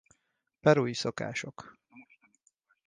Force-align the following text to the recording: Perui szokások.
Perui 0.61 0.93
szokások. 0.93 1.77